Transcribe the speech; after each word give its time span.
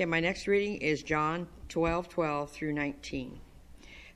Okay, 0.00 0.06
my 0.06 0.20
next 0.20 0.46
reading 0.46 0.76
is 0.76 1.02
John 1.02 1.46
12 1.68 2.08
12 2.08 2.50
through 2.50 2.72
19. 2.72 3.38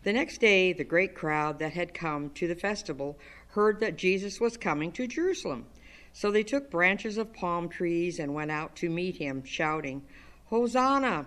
The 0.02 0.14
next 0.14 0.38
day, 0.38 0.72
the 0.72 0.82
great 0.82 1.14
crowd 1.14 1.58
that 1.58 1.74
had 1.74 1.92
come 1.92 2.30
to 2.36 2.48
the 2.48 2.54
festival 2.54 3.18
heard 3.48 3.80
that 3.80 3.98
Jesus 3.98 4.40
was 4.40 4.56
coming 4.56 4.92
to 4.92 5.06
Jerusalem. 5.06 5.66
So 6.14 6.30
they 6.30 6.42
took 6.42 6.70
branches 6.70 7.18
of 7.18 7.34
palm 7.34 7.68
trees 7.68 8.18
and 8.18 8.32
went 8.32 8.50
out 8.50 8.74
to 8.76 8.88
meet 8.88 9.18
him, 9.18 9.44
shouting, 9.44 10.00
Hosanna! 10.46 11.26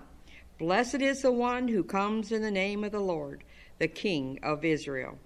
Blessed 0.58 1.04
is 1.04 1.22
the 1.22 1.32
one 1.32 1.68
who 1.68 1.84
comes 1.84 2.32
in 2.32 2.42
the 2.42 2.50
name 2.50 2.84
of 2.84 2.92
the 2.92 3.00
Lord, 3.00 3.44
the 3.78 3.88
King 3.88 4.40
of 4.42 4.66
Israel. 4.66 5.20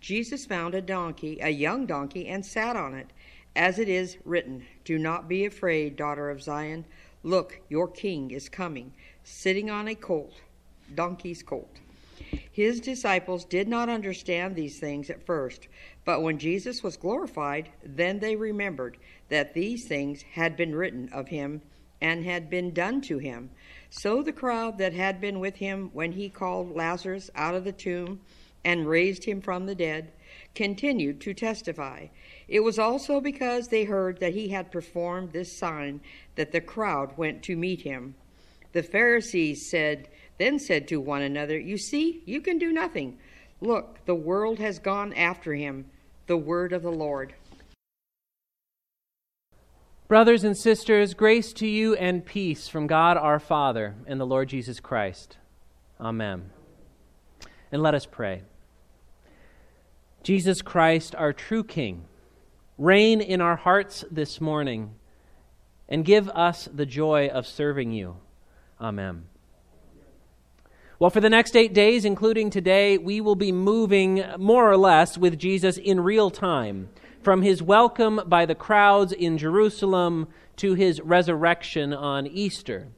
Jesus 0.00 0.46
found 0.46 0.76
a 0.76 0.80
donkey, 0.80 1.40
a 1.42 1.48
young 1.48 1.84
donkey, 1.84 2.28
and 2.28 2.46
sat 2.46 2.76
on 2.76 2.94
it, 2.94 3.08
as 3.56 3.80
it 3.80 3.88
is 3.88 4.18
written, 4.24 4.64
Do 4.84 5.00
not 5.00 5.28
be 5.28 5.46
afraid, 5.46 5.96
daughter 5.96 6.30
of 6.30 6.40
Zion. 6.40 6.84
Look, 7.22 7.60
your 7.68 7.88
king 7.88 8.30
is 8.30 8.48
coming, 8.48 8.92
sitting 9.24 9.70
on 9.70 9.88
a 9.88 9.94
colt, 9.94 10.40
donkey's 10.94 11.42
colt. 11.42 11.78
His 12.50 12.80
disciples 12.80 13.44
did 13.44 13.68
not 13.68 13.88
understand 13.88 14.54
these 14.54 14.78
things 14.78 15.10
at 15.10 15.24
first, 15.24 15.68
but 16.04 16.22
when 16.22 16.38
Jesus 16.38 16.82
was 16.82 16.96
glorified, 16.96 17.70
then 17.84 18.18
they 18.18 18.36
remembered 18.36 18.98
that 19.28 19.54
these 19.54 19.86
things 19.86 20.22
had 20.22 20.56
been 20.56 20.74
written 20.74 21.08
of 21.12 21.28
him 21.28 21.62
and 22.00 22.24
had 22.24 22.50
been 22.50 22.72
done 22.72 23.00
to 23.02 23.18
him. 23.18 23.50
So 23.90 24.22
the 24.22 24.32
crowd 24.32 24.78
that 24.78 24.92
had 24.92 25.20
been 25.20 25.40
with 25.40 25.56
him 25.56 25.90
when 25.92 26.12
he 26.12 26.28
called 26.28 26.76
Lazarus 26.76 27.30
out 27.34 27.54
of 27.54 27.64
the 27.64 27.72
tomb 27.72 28.20
and 28.64 28.88
raised 28.88 29.24
him 29.24 29.40
from 29.40 29.66
the 29.66 29.74
dead 29.74 30.12
continued 30.58 31.20
to 31.20 31.32
testify. 31.32 32.08
It 32.48 32.58
was 32.58 32.80
also 32.80 33.20
because 33.20 33.68
they 33.68 33.84
heard 33.84 34.18
that 34.18 34.34
he 34.34 34.48
had 34.48 34.72
performed 34.72 35.32
this 35.32 35.56
sign 35.56 36.00
that 36.34 36.50
the 36.50 36.60
crowd 36.60 37.16
went 37.16 37.44
to 37.44 37.54
meet 37.54 37.82
him. 37.82 38.16
The 38.72 38.82
Pharisees 38.82 39.70
said, 39.70 40.08
then 40.36 40.58
said 40.58 40.88
to 40.88 41.00
one 41.00 41.22
another, 41.22 41.56
You 41.56 41.78
see, 41.78 42.24
you 42.26 42.40
can 42.40 42.58
do 42.58 42.72
nothing. 42.72 43.18
Look, 43.60 44.04
the 44.04 44.16
world 44.16 44.58
has 44.58 44.80
gone 44.80 45.12
after 45.12 45.54
him. 45.54 45.86
The 46.26 46.36
word 46.36 46.72
of 46.72 46.82
the 46.82 46.90
Lord. 46.90 47.34
Brothers 50.08 50.42
and 50.42 50.56
sisters, 50.56 51.14
grace 51.14 51.52
to 51.52 51.68
you 51.68 51.94
and 51.94 52.26
peace 52.26 52.66
from 52.66 52.88
God 52.88 53.16
our 53.16 53.38
Father 53.38 53.94
and 54.08 54.20
the 54.20 54.26
Lord 54.26 54.48
Jesus 54.48 54.80
Christ. 54.80 55.36
Amen. 56.00 56.50
And 57.70 57.80
let 57.80 57.94
us 57.94 58.06
pray. 58.06 58.42
Jesus 60.28 60.60
Christ, 60.60 61.14
our 61.14 61.32
true 61.32 61.64
King, 61.64 62.04
reign 62.76 63.22
in 63.22 63.40
our 63.40 63.56
hearts 63.56 64.04
this 64.10 64.42
morning 64.42 64.90
and 65.88 66.04
give 66.04 66.28
us 66.28 66.68
the 66.70 66.84
joy 66.84 67.28
of 67.28 67.46
serving 67.46 67.92
you. 67.92 68.18
Amen. 68.78 69.24
Well, 70.98 71.08
for 71.08 71.22
the 71.22 71.30
next 71.30 71.56
eight 71.56 71.72
days, 71.72 72.04
including 72.04 72.50
today, 72.50 72.98
we 72.98 73.22
will 73.22 73.36
be 73.36 73.52
moving 73.52 74.22
more 74.36 74.70
or 74.70 74.76
less 74.76 75.16
with 75.16 75.38
Jesus 75.38 75.78
in 75.78 76.00
real 76.00 76.30
time, 76.30 76.90
from 77.22 77.40
his 77.40 77.62
welcome 77.62 78.20
by 78.26 78.44
the 78.44 78.54
crowds 78.54 79.12
in 79.12 79.38
Jerusalem 79.38 80.28
to 80.56 80.74
his 80.74 81.00
resurrection 81.00 81.94
on 81.94 82.26
Easter. 82.26 82.88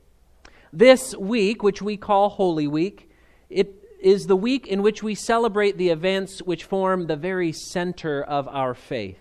This 0.72 1.15
week, 1.15 1.62
which 1.62 1.81
we 1.81 1.97
call 1.97 2.31
Holy 2.31 2.67
Week, 2.67 3.09
it 3.48 3.80
is 4.03 4.27
the 4.27 4.37
week 4.37 4.67
in 4.67 4.83
which 4.83 5.03
we 5.03 5.15
celebrate 5.15 5.77
the 5.77 5.91
events 5.91 6.41
which 6.41 6.65
form 6.65 7.06
the 7.06 7.17
very 7.17 7.53
center 7.53 8.23
of 8.23 8.48
our 8.48 8.75
faith. 8.75 9.20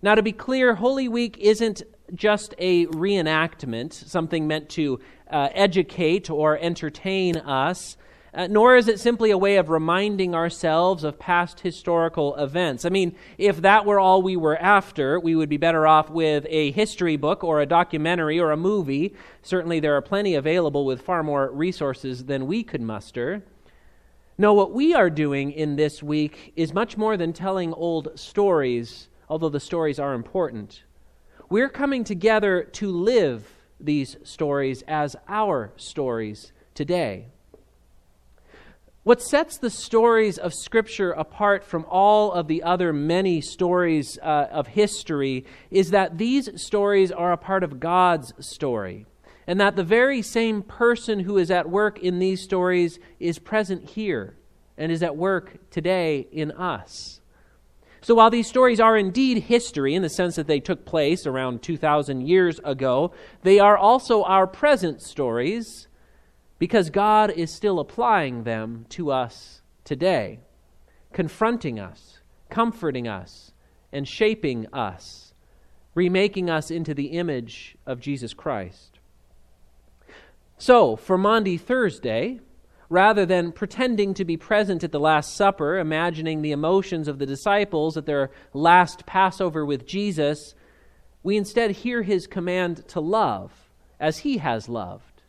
Now, 0.00 0.14
to 0.14 0.22
be 0.22 0.32
clear, 0.32 0.76
Holy 0.76 1.08
Week 1.08 1.36
isn't 1.38 1.82
just 2.14 2.54
a 2.58 2.86
reenactment, 2.86 3.92
something 3.92 4.46
meant 4.46 4.68
to 4.70 5.00
uh, 5.30 5.48
educate 5.52 6.30
or 6.30 6.58
entertain 6.58 7.36
us, 7.36 7.96
uh, 8.32 8.46
nor 8.46 8.76
is 8.76 8.88
it 8.88 9.00
simply 9.00 9.30
a 9.30 9.38
way 9.38 9.56
of 9.56 9.70
reminding 9.70 10.34
ourselves 10.34 11.02
of 11.02 11.18
past 11.18 11.60
historical 11.60 12.36
events. 12.36 12.84
I 12.84 12.90
mean, 12.90 13.16
if 13.38 13.62
that 13.62 13.86
were 13.86 13.98
all 13.98 14.22
we 14.22 14.36
were 14.36 14.56
after, 14.56 15.18
we 15.18 15.34
would 15.34 15.48
be 15.48 15.56
better 15.56 15.86
off 15.86 16.10
with 16.10 16.46
a 16.48 16.70
history 16.72 17.16
book 17.16 17.42
or 17.42 17.60
a 17.60 17.66
documentary 17.66 18.38
or 18.38 18.52
a 18.52 18.56
movie. 18.56 19.14
Certainly, 19.42 19.80
there 19.80 19.96
are 19.96 20.02
plenty 20.02 20.34
available 20.34 20.84
with 20.84 21.02
far 21.02 21.22
more 21.22 21.50
resources 21.50 22.26
than 22.26 22.46
we 22.46 22.62
could 22.62 22.82
muster. 22.82 23.42
No, 24.40 24.54
what 24.54 24.72
we 24.72 24.94
are 24.94 25.10
doing 25.10 25.50
in 25.50 25.74
this 25.74 26.00
week 26.00 26.52
is 26.54 26.72
much 26.72 26.96
more 26.96 27.16
than 27.16 27.32
telling 27.32 27.72
old 27.72 28.16
stories, 28.16 29.08
although 29.28 29.48
the 29.48 29.58
stories 29.58 29.98
are 29.98 30.14
important. 30.14 30.84
We're 31.50 31.68
coming 31.68 32.04
together 32.04 32.62
to 32.74 32.88
live 32.88 33.44
these 33.80 34.16
stories 34.22 34.84
as 34.86 35.16
our 35.26 35.72
stories 35.76 36.52
today. 36.76 37.26
What 39.02 39.22
sets 39.22 39.58
the 39.58 39.70
stories 39.70 40.38
of 40.38 40.54
Scripture 40.54 41.10
apart 41.10 41.64
from 41.64 41.84
all 41.88 42.30
of 42.30 42.46
the 42.46 42.62
other 42.62 42.92
many 42.92 43.40
stories 43.40 44.20
uh, 44.22 44.46
of 44.52 44.68
history 44.68 45.46
is 45.72 45.90
that 45.90 46.16
these 46.16 46.48
stories 46.62 47.10
are 47.10 47.32
a 47.32 47.36
part 47.36 47.64
of 47.64 47.80
God's 47.80 48.32
story 48.38 49.04
and 49.48 49.58
that 49.58 49.76
the 49.76 49.82
very 49.82 50.20
same 50.20 50.62
person 50.62 51.20
who 51.20 51.38
is 51.38 51.50
at 51.50 51.70
work 51.70 51.98
in 51.98 52.18
these 52.18 52.42
stories 52.42 52.98
is 53.18 53.38
present 53.38 53.82
here 53.88 54.36
and 54.76 54.92
is 54.92 55.02
at 55.02 55.16
work 55.16 55.70
today 55.70 56.28
in 56.30 56.52
us. 56.52 57.22
So 58.02 58.14
while 58.14 58.28
these 58.28 58.46
stories 58.46 58.78
are 58.78 58.94
indeed 58.94 59.44
history 59.44 59.94
in 59.94 60.02
the 60.02 60.10
sense 60.10 60.36
that 60.36 60.48
they 60.48 60.60
took 60.60 60.84
place 60.84 61.26
around 61.26 61.62
2,000 61.62 62.20
years 62.20 62.60
ago, 62.62 63.12
they 63.42 63.58
are 63.58 63.76
also 63.76 64.22
our 64.22 64.46
present 64.46 65.00
stories 65.00 65.88
because 66.58 66.90
God 66.90 67.30
is 67.30 67.50
still 67.50 67.80
applying 67.80 68.44
them 68.44 68.84
to 68.90 69.10
us 69.10 69.62
today, 69.82 70.40
confronting 71.14 71.80
us, 71.80 72.18
comforting 72.50 73.08
us, 73.08 73.52
and 73.92 74.06
shaping 74.06 74.66
us, 74.74 75.32
remaking 75.94 76.50
us 76.50 76.70
into 76.70 76.92
the 76.92 77.06
image 77.06 77.78
of 77.86 77.98
Jesus 77.98 78.34
Christ. 78.34 78.97
So, 80.60 80.96
for 80.96 81.16
Maundy 81.16 81.56
Thursday, 81.56 82.40
rather 82.88 83.24
than 83.24 83.52
pretending 83.52 84.12
to 84.14 84.24
be 84.24 84.36
present 84.36 84.82
at 84.82 84.90
the 84.90 84.98
Last 84.98 85.36
Supper, 85.36 85.78
imagining 85.78 86.42
the 86.42 86.50
emotions 86.50 87.06
of 87.06 87.20
the 87.20 87.26
disciples 87.26 87.96
at 87.96 88.06
their 88.06 88.32
last 88.52 89.06
Passover 89.06 89.64
with 89.64 89.86
Jesus, 89.86 90.54
we 91.22 91.36
instead 91.36 91.70
hear 91.70 92.02
his 92.02 92.26
command 92.26 92.88
to 92.88 92.98
love 92.98 93.52
as 94.00 94.18
he 94.18 94.38
has 94.38 94.68
loved. 94.68 95.22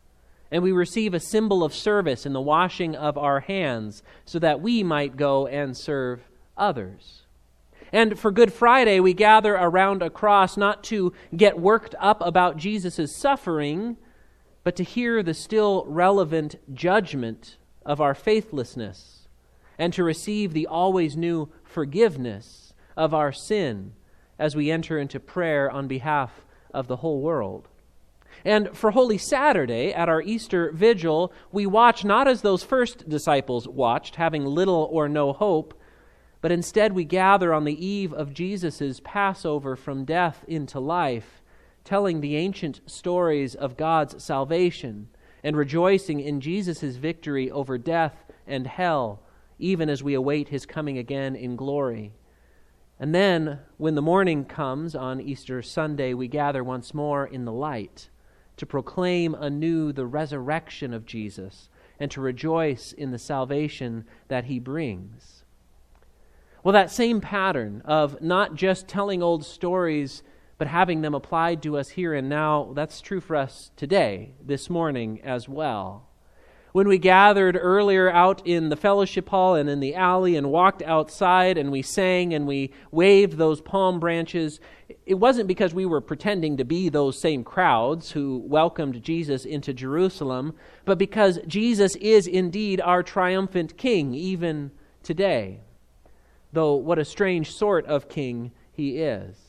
And 0.50 0.64
we 0.64 0.72
receive 0.72 1.14
a 1.14 1.20
symbol 1.20 1.64
of 1.64 1.76
service 1.76 2.26
in 2.26 2.34
the 2.34 2.42
washing 2.42 2.96
of 2.96 3.16
our 3.16 3.42
hands 3.42 4.02
so 4.26 4.40
that 4.40 4.62
we 4.62 4.82
might 4.82 5.16
go 5.16 5.46
and 5.46 5.78
serve 5.78 6.28
others. 6.58 7.22
And 7.92 8.18
for 8.18 8.32
Good 8.32 8.52
Friday, 8.52 9.00
we 9.00 9.14
gather 9.14 9.54
around 9.54 10.02
a 10.02 10.10
cross 10.10 10.58
not 10.58 10.84
to 10.86 11.14
get 11.36 11.60
worked 11.60 11.94
up 12.00 12.20
about 12.22 12.58
Jesus' 12.58 13.16
suffering 13.16 13.98
but 14.64 14.76
to 14.76 14.84
hear 14.84 15.24
the 15.24 15.34
still 15.34 15.86
relevant 15.88 16.56
judgment 16.74 17.58
of 17.86 18.02
our 18.02 18.14
faithlessness 18.14 19.28
and 19.78 19.94
to 19.94 20.04
receive 20.04 20.54
the 20.54 20.68
always 20.68 21.16
new 21.16 21.50
forgiveness 21.64 22.74
of 22.98 23.14
our 23.14 23.32
sin 23.32 23.94
as 24.38 24.56
we 24.56 24.70
enter 24.70 24.98
into 24.98 25.20
prayer 25.20 25.72
on 25.72 25.88
behalf 25.88 26.46
of 26.74 26.88
the 26.88 26.98
whole 26.98 27.22
world. 27.22 27.68
And 28.46 28.76
for 28.78 28.92
Holy 28.92 29.18
Saturday, 29.18 29.94
at 29.94 30.08
our 30.08 30.22
Easter 30.22 30.72
vigil, 30.72 31.34
we 31.52 31.66
watch 31.66 32.06
not 32.06 32.28
as 32.28 32.42
those 32.42 32.64
first 32.64 33.10
disciples 33.10 33.68
watched, 33.68 34.16
having 34.16 34.46
little 34.46 34.88
or 34.92 35.10
no 35.10 35.34
hope, 35.34 35.74
but 36.42 36.52
instead 36.52 36.94
we 36.94 37.04
gather 37.04 37.54
on 37.54 37.66
the 37.66 37.86
eve 37.86 38.14
of 38.14 38.34
Jesus' 38.34 39.02
Passover 39.04 39.76
from 39.76 40.06
death 40.06 40.46
into 40.48 40.80
life 40.80 41.39
telling 41.90 42.22
the 42.22 42.36
ancient 42.36 42.80
stories 42.86 43.56
of 43.56 43.76
God's 43.76 44.24
salvation 44.24 45.08
and 45.44 45.58
rejoicing 45.58 46.20
in 46.20 46.40
Jesus' 46.40 46.98
victory 46.98 47.50
over 47.50 47.80
death 47.80 48.26
and 48.46 48.68
hell, 48.68 49.24
even 49.58 49.90
as 49.90 50.04
we 50.04 50.14
await 50.14 50.50
his 50.50 50.68
coming 50.68 51.00
again 51.00 51.36
in 51.36 51.56
glory. 51.56 52.14
And 53.00 53.16
then, 53.16 53.62
when 53.78 53.96
the 53.96 54.04
morning 54.04 54.46
comes 54.46 54.94
on 54.94 55.20
Easter 55.20 55.64
Sunday, 55.64 56.14
we 56.14 56.28
gather 56.28 56.64
once 56.64 56.94
more 56.94 57.26
in 57.26 57.46
the 57.46 57.52
light 57.52 58.10
to 58.58 58.68
proclaim 58.68 59.34
anew 59.34 59.92
the 59.92 60.06
resurrection 60.06 60.94
of 60.94 61.08
Jesus 61.08 61.70
and 62.00 62.12
to 62.12 62.22
rejoice 62.22 62.92
in 62.92 63.10
the 63.10 63.18
salvation 63.18 64.06
that 64.28 64.44
he 64.44 64.60
brings. 64.60 65.44
Well, 66.64 66.74
that 66.74 66.92
same 66.92 67.20
pattern 67.20 67.82
of 67.84 68.22
not 68.22 68.54
just 68.54 68.88
telling 68.88 69.24
old 69.24 69.44
stories 69.44 70.22
but 70.60 70.68
having 70.68 71.02
them 71.02 71.16
applied 71.16 71.64
to 71.64 71.78
us 71.78 71.90
here 71.90 72.14
and 72.14 72.30
now, 72.30 72.72
that's 72.76 73.02
true 73.02 73.20
for 73.20 73.36
us 73.36 73.72
today, 73.76 74.34
this 74.46 74.70
morning 74.70 75.20
as 75.24 75.50
well. 75.50 76.06
when 76.72 76.88
we 76.88 76.98
gathered 77.00 77.58
earlier 77.60 78.12
out 78.12 78.46
in 78.46 78.70
the 78.70 78.76
fellowship 78.76 79.30
hall 79.30 79.56
and 79.56 79.70
in 79.70 79.80
the 79.80 79.96
alley 79.96 80.36
and 80.36 80.52
walked 80.52 80.82
outside 80.84 81.58
and 81.58 81.72
we 81.72 81.82
sang 81.82 82.34
and 82.34 82.46
we 82.46 82.72
waved 82.92 83.38
those 83.38 83.60
palm 83.62 84.00
branches, 84.00 84.60
it 85.06 85.16
wasn't 85.16 85.48
because 85.48 85.74
we 85.74 85.86
were 85.86 86.02
pretending 86.02 86.58
to 86.58 86.64
be 86.64 86.88
those 86.90 87.20
same 87.20 87.44
crowds 87.44 88.12
who 88.12 88.44
welcomed 88.46 89.02
Jesus 89.02 89.46
into 89.46 89.74
Jerusalem, 89.74 90.54
but 90.86 91.00
because 91.00 91.40
Jesus 91.48 91.96
is 91.96 92.28
indeed 92.28 92.80
our 92.82 93.02
triumphant 93.02 93.76
king 93.78 94.14
even 94.14 94.72
today. 95.02 95.62
Though, 96.54 96.76
what 96.76 97.00
a 97.00 97.06
strange 97.06 97.52
sort 97.52 97.86
of 97.88 98.10
king 98.10 98.52
he 98.72 98.98
is. 98.98 99.49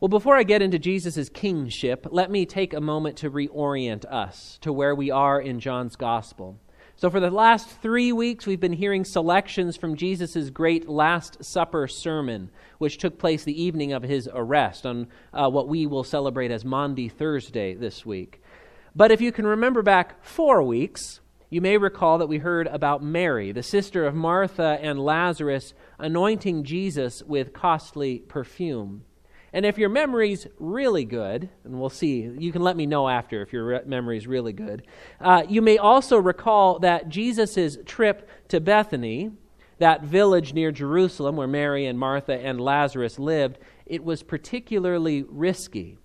Well, 0.00 0.08
before 0.08 0.36
I 0.36 0.42
get 0.42 0.60
into 0.60 0.78
Jesus' 0.80 1.28
kingship, 1.28 2.08
let 2.10 2.28
me 2.28 2.46
take 2.46 2.74
a 2.74 2.80
moment 2.80 3.16
to 3.18 3.30
reorient 3.30 4.04
us 4.06 4.58
to 4.62 4.72
where 4.72 4.94
we 4.94 5.12
are 5.12 5.40
in 5.40 5.60
John's 5.60 5.94
gospel. 5.94 6.58
So, 6.96 7.10
for 7.10 7.20
the 7.20 7.30
last 7.30 7.68
three 7.80 8.12
weeks, 8.12 8.44
we've 8.44 8.60
been 8.60 8.72
hearing 8.72 9.04
selections 9.04 9.76
from 9.76 9.96
Jesus' 9.96 10.50
great 10.50 10.88
Last 10.88 11.44
Supper 11.44 11.86
sermon, 11.86 12.50
which 12.78 12.98
took 12.98 13.18
place 13.18 13.44
the 13.44 13.62
evening 13.62 13.92
of 13.92 14.02
his 14.02 14.28
arrest 14.32 14.84
on 14.84 15.06
uh, 15.32 15.48
what 15.48 15.68
we 15.68 15.86
will 15.86 16.04
celebrate 16.04 16.50
as 16.50 16.64
Maundy 16.64 17.08
Thursday 17.08 17.74
this 17.74 18.04
week. 18.04 18.42
But 18.96 19.12
if 19.12 19.20
you 19.20 19.30
can 19.30 19.46
remember 19.46 19.82
back 19.82 20.24
four 20.24 20.62
weeks, 20.62 21.20
you 21.50 21.60
may 21.60 21.78
recall 21.78 22.18
that 22.18 22.28
we 22.28 22.38
heard 22.38 22.66
about 22.66 23.02
Mary, 23.02 23.52
the 23.52 23.62
sister 23.62 24.04
of 24.06 24.14
Martha 24.14 24.76
and 24.82 24.98
Lazarus, 24.98 25.72
anointing 26.00 26.64
Jesus 26.64 27.22
with 27.22 27.52
costly 27.52 28.18
perfume. 28.18 29.04
And 29.54 29.64
if 29.64 29.78
your 29.78 29.88
memory's 29.88 30.48
really 30.58 31.04
good, 31.04 31.48
and 31.62 31.78
we'll 31.78 31.88
see, 31.88 32.22
you 32.22 32.50
can 32.50 32.60
let 32.60 32.76
me 32.76 32.86
know 32.86 33.08
after 33.08 33.40
if 33.40 33.52
your 33.52 33.64
re- 33.64 33.80
memory's 33.86 34.26
really 34.26 34.52
good, 34.52 34.84
uh, 35.20 35.44
you 35.48 35.62
may 35.62 35.78
also 35.78 36.18
recall 36.18 36.80
that 36.80 37.08
Jesus' 37.08 37.78
trip 37.86 38.28
to 38.48 38.60
Bethany, 38.60 39.30
that 39.78 40.02
village 40.02 40.54
near 40.54 40.72
Jerusalem 40.72 41.36
where 41.36 41.46
Mary 41.46 41.86
and 41.86 41.96
Martha 41.96 42.34
and 42.34 42.60
Lazarus 42.60 43.16
lived, 43.16 43.58
it 43.86 44.02
was 44.02 44.24
particularly 44.24 45.22
risky 45.22 45.98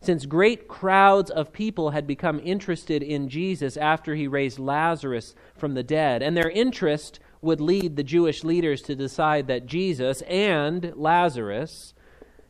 since 0.00 0.26
great 0.26 0.68
crowds 0.68 1.30
of 1.30 1.52
people 1.52 1.90
had 1.90 2.06
become 2.06 2.40
interested 2.44 3.02
in 3.02 3.28
Jesus 3.28 3.76
after 3.76 4.14
he 4.14 4.28
raised 4.28 4.58
Lazarus 4.58 5.34
from 5.56 5.74
the 5.74 5.82
dead. 5.82 6.22
And 6.22 6.36
their 6.36 6.50
interest 6.50 7.20
would 7.40 7.60
lead 7.60 7.96
the 7.96 8.02
Jewish 8.02 8.44
leaders 8.44 8.82
to 8.82 8.94
decide 8.94 9.46
that 9.46 9.66
Jesus 9.66 10.20
and 10.22 10.92
Lazarus 10.94 11.93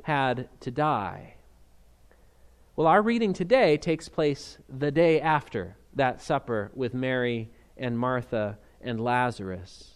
had 0.04 0.48
to 0.60 0.70
die. 0.70 1.34
Well, 2.76 2.86
our 2.86 3.02
reading 3.02 3.32
today 3.32 3.76
takes 3.76 4.08
place 4.08 4.58
the 4.68 4.90
day 4.90 5.20
after 5.20 5.76
that 5.94 6.20
supper 6.20 6.70
with 6.74 6.92
Mary 6.92 7.50
and 7.76 7.98
Martha 7.98 8.58
and 8.80 9.00
Lazarus. 9.00 9.94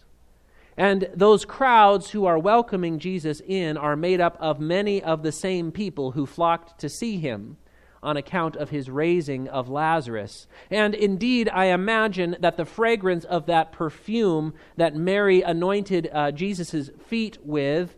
And 0.75 1.09
those 1.13 1.45
crowds 1.45 2.09
who 2.11 2.25
are 2.25 2.39
welcoming 2.39 2.99
Jesus 2.99 3.41
in 3.45 3.77
are 3.77 3.95
made 3.95 4.21
up 4.21 4.37
of 4.39 4.59
many 4.59 5.03
of 5.03 5.23
the 5.23 5.31
same 5.31 5.71
people 5.71 6.11
who 6.11 6.25
flocked 6.25 6.79
to 6.79 6.89
see 6.89 7.17
him 7.17 7.57
on 8.01 8.17
account 8.17 8.55
of 8.55 8.69
his 8.69 8.89
raising 8.89 9.47
of 9.49 9.69
Lazarus. 9.69 10.47
And 10.71 10.95
indeed, 10.95 11.49
I 11.49 11.65
imagine 11.65 12.37
that 12.39 12.57
the 12.57 12.65
fragrance 12.65 13.25
of 13.25 13.45
that 13.47 13.71
perfume 13.71 14.53
that 14.77 14.95
Mary 14.95 15.41
anointed 15.41 16.09
uh, 16.11 16.31
Jesus' 16.31 16.89
feet 17.05 17.37
with 17.43 17.95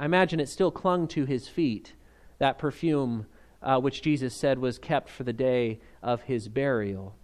I 0.00 0.06
imagine 0.06 0.40
it 0.40 0.48
still 0.48 0.70
clung 0.70 1.08
to 1.08 1.26
his 1.26 1.46
feet, 1.46 1.92
that 2.38 2.56
perfume 2.56 3.26
uh, 3.60 3.78
which 3.78 4.00
Jesus 4.00 4.34
said 4.34 4.58
was 4.58 4.78
kept 4.78 5.10
for 5.10 5.24
the 5.24 5.34
day 5.34 5.78
of 6.02 6.22
his 6.22 6.48
burial. 6.48 7.14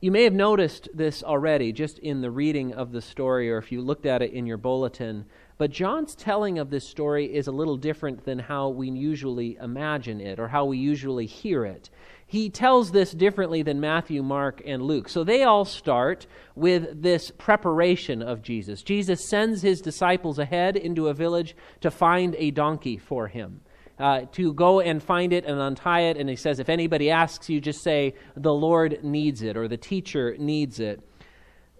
You 0.00 0.10
may 0.10 0.24
have 0.24 0.32
noticed 0.32 0.88
this 0.92 1.22
already 1.22 1.70
just 1.70 2.00
in 2.00 2.20
the 2.20 2.32
reading 2.32 2.72
of 2.72 2.90
the 2.90 3.00
story, 3.00 3.48
or 3.48 3.58
if 3.58 3.70
you 3.70 3.80
looked 3.80 4.06
at 4.06 4.22
it 4.22 4.32
in 4.32 4.44
your 4.44 4.56
bulletin. 4.56 5.26
But 5.56 5.70
John's 5.70 6.16
telling 6.16 6.58
of 6.58 6.70
this 6.70 6.86
story 6.86 7.32
is 7.32 7.46
a 7.46 7.52
little 7.52 7.76
different 7.76 8.24
than 8.24 8.40
how 8.40 8.68
we 8.68 8.90
usually 8.90 9.56
imagine 9.62 10.20
it 10.20 10.40
or 10.40 10.48
how 10.48 10.64
we 10.64 10.78
usually 10.78 11.26
hear 11.26 11.64
it 11.64 11.90
he 12.26 12.50
tells 12.50 12.90
this 12.90 13.12
differently 13.12 13.62
than 13.62 13.80
Matthew, 13.80 14.22
Mark, 14.22 14.60
and 14.66 14.82
Luke. 14.82 15.08
So 15.08 15.22
they 15.22 15.44
all 15.44 15.64
start 15.64 16.26
with 16.56 17.00
this 17.00 17.30
preparation 17.30 18.20
of 18.20 18.42
Jesus. 18.42 18.82
Jesus 18.82 19.28
sends 19.28 19.62
his 19.62 19.80
disciples 19.80 20.40
ahead 20.40 20.76
into 20.76 21.06
a 21.06 21.14
village 21.14 21.54
to 21.82 21.90
find 21.90 22.34
a 22.36 22.50
donkey 22.50 22.98
for 22.98 23.28
him. 23.28 23.60
Uh, 23.98 24.26
to 24.32 24.52
go 24.52 24.80
and 24.80 25.02
find 25.02 25.32
it 25.32 25.46
and 25.46 25.58
untie 25.58 26.02
it. 26.02 26.18
And 26.18 26.28
he 26.28 26.36
says, 26.36 26.58
if 26.58 26.68
anybody 26.68 27.10
asks 27.10 27.48
you, 27.48 27.62
just 27.62 27.82
say, 27.82 28.14
the 28.36 28.52
Lord 28.52 29.02
needs 29.02 29.40
it 29.40 29.56
or 29.56 29.68
the 29.68 29.78
teacher 29.78 30.36
needs 30.38 30.80
it. 30.80 31.00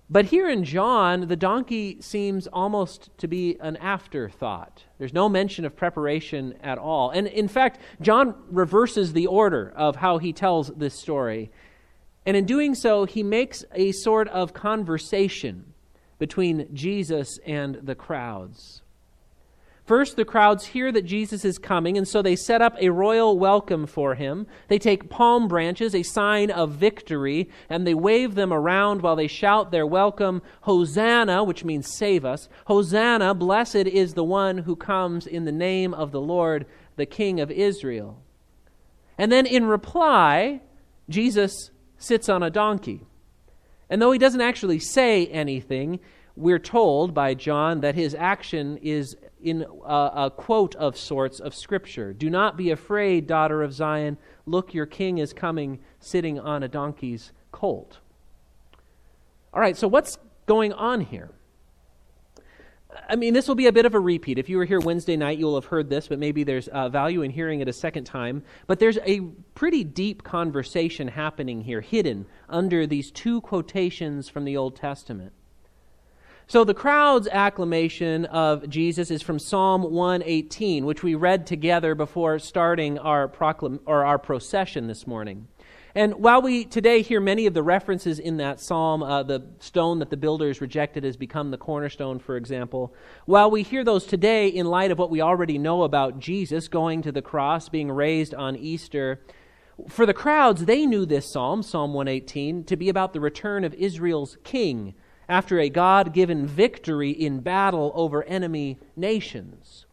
But 0.09 0.27
here 0.27 0.49
in 0.49 0.63
John, 0.63 1.27
the 1.27 1.37
donkey 1.37 1.99
seems 2.01 2.47
almost 2.47 3.11
to 3.19 3.27
be 3.27 3.57
an 3.61 3.77
afterthought. 3.79 4.85
There's 4.99 5.13
no 5.13 5.29
mention 5.29 5.65
of 5.65 5.75
preparation 5.75 6.55
at 6.63 6.79
all. 6.79 7.11
And 7.11 7.27
in 7.27 7.49
fact, 7.49 7.81
John 8.01 8.35
reverses 8.49 9.13
the 9.13 9.27
order 9.27 9.73
of 9.75 9.97
how 9.97 10.19
he 10.19 10.33
tells 10.33 10.69
this 10.69 10.95
story. 10.95 11.51
And 12.25 12.37
in 12.37 12.45
doing 12.45 12.77
so, 12.77 13.05
he 13.05 13.25
makes 13.25 13.65
a 13.75 13.91
sort 13.91 14.29
of 14.29 14.53
conversation 14.53 15.75
between 16.19 16.69
Jesus 16.73 17.39
and 17.45 17.81
the 17.83 17.97
crowds. 17.97 18.83
First, 19.87 20.17
the 20.17 20.25
crowds 20.25 20.67
hear 20.67 20.91
that 20.91 21.05
Jesus 21.05 21.45
is 21.45 21.59
coming, 21.59 21.97
and 21.97 22.09
so 22.09 22.21
they 22.21 22.35
set 22.35 22.61
up 22.61 22.75
a 22.81 22.89
royal 22.89 23.39
welcome 23.39 23.87
for 23.87 24.17
him. 24.17 24.49
They 24.67 24.81
take 24.81 25.09
palm 25.09 25.47
branches, 25.47 25.95
a 25.95 26.03
sign 26.03 26.51
of 26.51 26.73
victory, 26.73 27.49
and 27.71 27.87
they 27.87 27.95
wave 27.95 28.35
them 28.35 28.53
around 28.53 29.03
while 29.03 29.15
they 29.15 29.29
shout 29.29 29.71
their 29.71 29.87
welcome, 29.87 30.43
Hosanna, 30.63 31.45
which 31.45 31.65
means 31.65 31.97
save 31.97 32.25
us. 32.25 32.49
Hosanna, 32.65 33.33
blessed 33.33 33.77
is 33.77 34.15
the 34.15 34.25
one 34.25 34.59
who 34.59 34.75
comes 34.75 35.25
in 35.25 35.45
the 35.45 35.53
name 35.53 35.95
of 35.95 36.11
the 36.11 36.21
Lord, 36.21 36.67
the 36.97 37.07
King 37.07 37.39
of 37.39 37.53
Israel. 37.53 38.21
And 39.17 39.31
then 39.31 39.47
in 39.47 39.67
reply, 39.67 40.63
Jesus 41.09 41.71
sits 41.97 42.29
on 42.29 42.43
a 42.43 42.51
donkey. 42.51 43.07
And 43.89 44.03
though 44.03 44.11
he 44.11 44.19
doesn't 44.19 44.41
actually 44.41 44.81
say 44.81 45.29
anything, 45.29 46.01
we're 46.35 46.59
told 46.59 47.15
by 47.15 47.35
John 47.35 47.83
that 47.83 47.95
his 47.95 48.17
action 48.17 48.79
is 48.83 49.17
in 49.47 49.65
a, 49.85 50.11
a, 50.25 50.33
quote 50.37 50.75
of 50.75 50.97
sorts 50.97 51.39
of 51.39 51.55
Scripture 51.55 52.13
Do 52.13 52.29
not 52.29 52.57
be 52.57 52.71
afraid, 52.73 53.29
daughter 53.29 53.63
of 53.63 53.73
Zion. 53.73 54.19
Look, 54.45 54.75
your 54.75 54.87
king 54.87 55.19
is 55.19 55.33
coming, 55.33 55.79
sitting 56.01 56.39
on 56.41 56.65
a 56.65 56.69
donkey's 56.69 57.33
colt. 57.53 57.99
All 59.55 59.61
right, 59.61 59.77
so 59.77 59.87
what's 59.87 60.19
going 60.47 60.73
on 60.73 61.01
here? 61.01 61.31
I 63.09 63.15
mean, 63.15 63.35
this 63.35 63.47
will 63.47 63.55
be 63.55 63.67
a 63.67 63.73
bit 63.73 63.87
of 63.87 63.95
a 63.95 64.01
repeat. 64.01 64.37
If 64.37 64.49
you 64.49 64.57
were 64.57 64.65
here 64.65 64.81
Wednesday 64.81 65.17
night, 65.17 65.39
you'll 65.39 65.55
have 65.55 65.67
heard 65.67 65.89
this, 65.91 66.09
but 66.09 66.19
maybe 66.19 66.43
there's 66.43 66.67
uh, 66.69 66.89
value 66.89 67.23
in 67.23 67.31
hearing 67.31 67.61
it 67.61 67.69
a 67.69 67.73
second 67.73 68.05
time. 68.05 68.43
But 68.67 68.81
there's 68.81 68.99
a 69.05 69.21
pretty 69.55 69.85
deep 69.85 70.25
conversation 70.25 71.07
happening 71.07 71.61
here, 71.61 71.83
hidden 71.83 72.27
under 72.49 72.85
these 72.85 73.13
two 73.13 73.41
quotations 73.43 74.29
from 74.29 74.45
the 74.45 74.57
Old 74.57 74.75
Testament. 74.75 75.33
So 76.49 76.63
the 76.63 76.75
crowd's 76.75 77.27
acclamation 77.27 78.25
of 78.27 78.69
Jesus 78.69 79.11
is 79.11 79.21
from 79.21 79.41
Psalm 79.41 79.83
118, 79.83 80.87
which 80.87 81.03
we 81.03 81.17
read 81.17 81.45
together 81.45 81.97
before 81.97 82.39
starting 82.39 83.01
our 83.01 83.27
proclam- 83.27 83.81
or 83.85 84.05
our 84.05 84.17
procession 84.17 84.87
this 84.87 85.09
morning. 85.09 85.49
And 85.97 86.15
while 86.15 86.41
we 86.41 86.65
today 86.65 87.03
hear 87.03 87.21
many 87.21 87.47
of 87.47 87.55
the 87.55 87.65
references 87.65 88.21
in 88.21 88.37
that 88.37 88.61
psalm, 88.61 89.03
uh, 89.03 89.25
the 89.25 89.45
stone 89.59 89.99
that 89.99 90.11
the 90.11 90.17
builders 90.17 90.61
rejected 90.61 91.03
has 91.03 91.17
become 91.17 91.51
the 91.51 91.59
cornerstone, 91.59 92.21
for 92.21 92.37
example, 92.37 92.95
while 93.25 93.51
we 93.51 93.65
hear 93.65 93.83
those 93.83 94.07
today 94.07 94.47
in 94.47 94.67
light 94.67 94.93
of 94.93 95.01
what 95.01 95.11
we 95.11 95.21
already 95.21 95.59
know 95.59 95.83
about 95.83 96.21
Jesus 96.21 96.69
going 96.69 97.03
to 97.03 97.11
the 97.11 97.23
cross, 97.23 97.69
being 97.69 97.91
raised 97.91 98.35
on 98.35 98.55
Easter, 98.55 99.21
for 99.89 100.07
the 100.07 100.15
crowds, 100.15 100.67
they 100.67 100.87
knew 100.87 101.07
this 101.07 101.27
psalm, 101.27 101.65
Psalm 101.65 101.93
118, 101.93 102.63
to 102.63 102.77
be 102.77 102.89
about 102.89 103.15
the 103.15 103.21
return 103.21 103.65
of 103.65 103.75
Israel's 103.75 104.37
king 104.45 104.95
after 105.29 105.59
a 105.59 105.69
God 105.69 106.13
given 106.13 106.47
victory 106.47 107.11
in 107.11 107.41
battle 107.41 107.93
over 107.95 108.23
enemy 108.25 108.79
nations. 108.95 109.87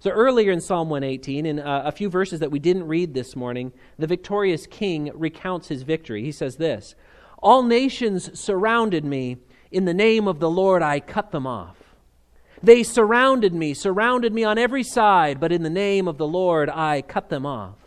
So, 0.00 0.10
earlier 0.10 0.52
in 0.52 0.60
Psalm 0.60 0.90
118, 0.90 1.46
in 1.46 1.58
uh, 1.60 1.82
a 1.86 1.92
few 1.92 2.10
verses 2.10 2.40
that 2.40 2.50
we 2.50 2.58
didn't 2.58 2.86
read 2.86 3.14
this 3.14 3.34
morning, 3.34 3.72
the 3.98 4.06
victorious 4.06 4.66
king 4.66 5.10
recounts 5.14 5.68
his 5.68 5.82
victory. 5.82 6.22
He 6.22 6.32
says 6.32 6.56
this 6.56 6.94
All 7.38 7.62
nations 7.62 8.38
surrounded 8.38 9.04
me. 9.04 9.38
In 9.70 9.86
the 9.86 9.94
name 9.94 10.28
of 10.28 10.38
the 10.38 10.50
Lord, 10.50 10.82
I 10.82 11.00
cut 11.00 11.32
them 11.32 11.46
off. 11.46 11.76
They 12.62 12.82
surrounded 12.82 13.52
me, 13.54 13.74
surrounded 13.74 14.32
me 14.32 14.44
on 14.44 14.56
every 14.56 14.82
side, 14.82 15.40
but 15.40 15.52
in 15.52 15.62
the 15.62 15.70
name 15.70 16.06
of 16.06 16.16
the 16.16 16.26
Lord, 16.26 16.70
I 16.70 17.02
cut 17.02 17.28
them 17.28 17.44
off. 17.44 17.83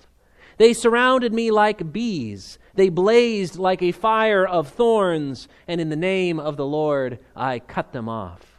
They 0.58 0.74
surrounded 0.74 1.34
me 1.34 1.52
like 1.52 1.92
bees. 1.94 2.60
They 2.74 2.90
blazed 2.90 3.58
like 3.58 3.82
a 3.82 3.92
fire 3.92 4.46
of 4.46 4.68
thorns, 4.70 5.48
and 5.68 5.80
in 5.80 5.90
the 5.90 5.96
name 5.96 6.40
of 6.40 6.58
the 6.58 6.66
Lord 6.66 7.20
I 7.36 7.60
cut 7.60 7.94
them 7.94 8.10
off. 8.10 8.58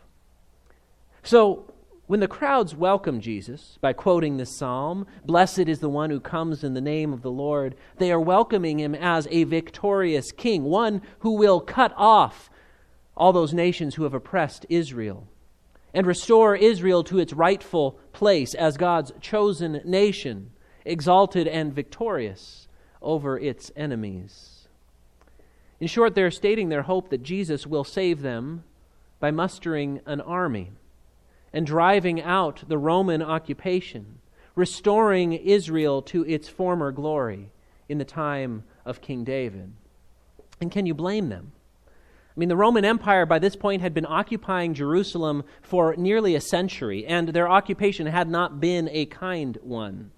So, 1.23 1.73
When 2.07 2.21
the 2.21 2.27
crowds 2.27 2.75
welcome 2.75 3.21
Jesus 3.21 3.77
by 3.83 3.93
quoting 3.93 4.39
this 4.39 4.57
psalm, 4.57 5.07
Blessed 5.27 5.69
is 5.69 5.81
the 5.81 5.91
one 5.91 6.09
who 6.09 6.21
comes 6.21 6.65
in 6.65 6.73
the 6.73 6.81
name 6.81 7.13
of 7.13 7.21
the 7.21 7.31
Lord, 7.31 7.75
they 7.99 8.11
are 8.11 8.19
welcoming 8.19 8.81
him 8.81 8.95
as 8.95 9.29
a 9.31 9.45
victorious 9.45 10.33
king, 10.33 10.65
one 10.65 11.03
who 11.19 11.33
will 11.33 11.61
cut 11.61 11.93
off 11.99 12.49
all 13.15 13.35
those 13.35 13.53
nations 13.53 13.95
who 13.95 14.05
have 14.05 14.15
oppressed 14.15 14.65
Israel 14.71 15.29
and 15.93 16.07
restore 16.07 16.57
Israel 16.57 17.05
to 17.05 17.19
its 17.19 17.35
rightful 17.35 17.99
place 18.13 18.55
as 18.55 18.79
God's 18.79 19.13
chosen 19.21 19.83
nation, 19.85 20.51
exalted 20.85 21.47
and 21.47 21.73
victorious 21.73 22.69
over 23.01 23.39
its 23.39 23.71
enemies. 23.77 24.69
In 25.81 25.87
short, 25.87 26.15
they're 26.15 26.31
stating 26.31 26.69
their 26.69 26.83
hope 26.83 27.11
that 27.11 27.23
Jesus 27.23 27.67
will 27.67 27.85
save 27.85 28.23
them 28.23 28.65
by 29.21 29.31
mustering 29.31 30.01
an 30.07 30.21
army 30.21 30.73
and 31.53 31.67
driving 31.67 32.21
out 32.21 32.65
the 32.69 32.79
Roman 32.79 33.23
occupation, 33.23 34.19
restoring 34.55 35.33
Israel 35.33 36.03
to 36.03 36.25
its 36.27 36.49
former 36.49 36.93
glory 36.93 37.51
in 37.89 37.99
the 37.99 38.05
time 38.05 38.65
of 38.85 39.01
King 39.01 39.25
David. 39.25 39.73
And 40.61 40.71
can 40.71 40.87
you 40.87 40.95
blame 40.95 41.29
them? 41.29 41.53
I 41.87 42.39
mean, 42.39 42.49
the 42.49 42.57
Roman 42.57 42.85
Empire 42.85 43.27
by 43.27 43.39
this 43.39 43.57
point 43.57 43.83
had 43.83 43.95
been 43.95 44.07
occupying 44.07 44.75
Jerusalem 44.75 45.45
for 45.63 45.97
nearly 45.97 46.35
a 46.35 46.41
century, 46.41 47.05
and 47.07 47.29
their 47.29 47.49
occupation 47.49 48.07
had 48.07 48.29
not 48.29 48.61
been 48.61 48.89
a 48.93 49.07
kind 49.07 49.59
one. 49.63 50.13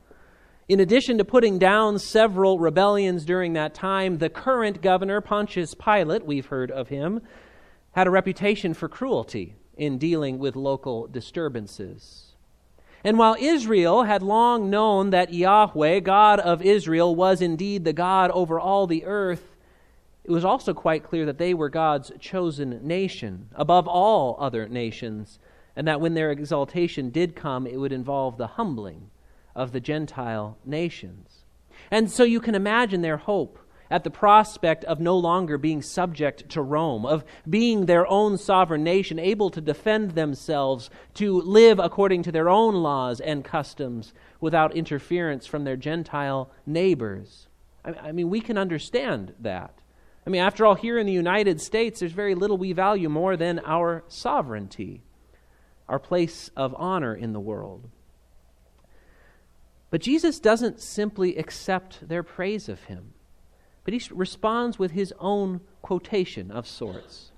In 0.71 0.79
addition 0.79 1.19
to 1.19 1.25
putting 1.25 1.59
down 1.59 1.99
several 1.99 2.61
rebellions 2.61 3.25
during 3.25 3.55
that 3.55 3.75
time, 3.75 4.19
the 4.19 4.31
current 4.31 4.81
governor, 4.81 5.21
Pontius 5.21 5.75
Pilate, 5.75 6.25
we've 6.25 6.47
heard 6.47 6.71
of 6.71 6.87
him, 6.87 7.23
had 7.91 8.07
a 8.07 8.11
reputation 8.11 8.73
for 8.73 8.89
cruelty 8.89 9.57
in 9.77 9.99
dealing 9.99 10.39
with 10.39 10.55
local 10.55 11.09
disturbances. 11.09 12.37
And 13.03 13.19
while 13.19 13.35
Israel 13.41 14.05
had 14.05 14.23
long 14.23 14.71
known 14.71 15.11
that 15.11 15.35
Yahweh, 15.35 15.99
God 15.99 16.39
of 16.39 16.63
Israel, 16.63 17.17
was 17.17 17.43
indeed 17.43 17.85
the 17.85 17.93
God 17.93 18.31
over 18.31 18.61
all 18.61 18.87
the 18.87 19.05
earth, 19.07 19.57
it 20.23 20.31
was 20.31 20.45
also 20.45 20.73
quite 20.73 21.03
clear 21.03 21.27
that 21.27 21.39
they 21.39 21.53
were 21.53 21.69
God's 21.69 22.13
chosen 22.21 22.87
nation, 22.87 23.49
above 23.57 23.89
all 23.89 24.37
other 24.39 24.69
nations, 24.69 25.41
and 25.75 25.89
that 25.89 26.01
when 26.01 26.15
their 26.15 26.31
exaltation 26.31 27.11
did 27.11 27.35
come, 27.35 27.67
it 27.67 27.81
would 27.81 27.93
involve 27.93 28.37
the 28.37 28.47
humbling 28.47 29.11
of 29.55 29.73
the 29.73 29.81
Gentile 29.81 30.59
nations. 30.65 31.45
And 31.91 32.11
so 32.11 32.25
you 32.25 32.41
can 32.41 32.55
imagine 32.55 33.03
their 33.03 33.17
hope 33.17 33.59
at 33.91 34.05
the 34.05 34.11
prospect 34.11 34.85
of 34.85 35.01
no 35.01 35.17
longer 35.17 35.59
being 35.59 35.83
subject 35.83 36.49
to 36.51 36.63
Rome, 36.63 37.05
of 37.05 37.25
being 37.49 37.87
their 37.87 38.07
own 38.07 38.39
sovereign 38.39 38.85
nation, 38.85 39.19
able 39.19 39.51
to 39.51 39.61
defend 39.61 40.13
themselves, 40.13 40.91
to 41.15 41.41
live 41.41 41.81
according 41.81 42.23
to 42.23 42.33
their 42.33 42.49
own 42.49 42.77
laws 42.77 43.21
and 43.21 43.45
customs 43.45 44.13
without 44.41 44.77
interference 44.77 45.47
from 45.47 45.65
their 45.65 45.77
Gentile 45.77 46.51
neighbors. 46.65 47.49
I 47.85 48.13
mean, 48.13 48.31
we 48.31 48.41
can 48.41 48.57
understand 48.57 49.35
that. 49.41 49.75
I 50.27 50.31
mean, 50.31 50.43
after 50.43 50.65
all, 50.67 50.75
here 50.75 50.99
in 50.99 51.07
the 51.07 51.13
United 51.13 51.61
States, 51.61 51.99
there's 52.01 52.13
very 52.13 52.35
little 52.35 52.59
we 52.59 52.73
value 52.73 53.09
more 53.09 53.37
than 53.37 53.61
our 53.65 54.05
sovereignty, 54.07 55.03
our 55.89 55.99
place 55.99 56.51
of 56.57 56.75
honor 56.79 57.15
in 57.15 57.33
the 57.33 57.41
world. 57.41 57.89
But 59.91 60.01
Jesus 60.01 60.39
doesn't 60.41 60.81
simply 60.81 61.37
accept 61.37 62.09
their 62.09 62.23
praise 62.23 62.69
of 62.69 62.85
him 62.85 63.13
but 63.85 63.95
he 63.95 64.15
responds 64.15 64.79
with 64.79 64.93
his 64.93 65.13
own 65.19 65.61
quotation 65.83 66.51
of 66.51 66.67
sorts. 66.67 67.33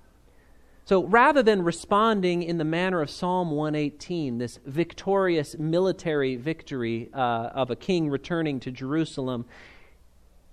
So 0.85 1.05
rather 1.05 1.41
than 1.41 1.63
responding 1.63 2.43
in 2.43 2.57
the 2.57 2.65
manner 2.65 3.01
of 3.01 3.09
Psalm 3.09 3.51
118, 3.51 4.37
this 4.37 4.59
victorious 4.65 5.57
military 5.57 6.35
victory 6.35 7.09
uh, 7.13 7.17
of 7.53 7.71
a 7.71 7.75
king 7.75 8.09
returning 8.09 8.59
to 8.61 8.71
Jerusalem, 8.71 9.45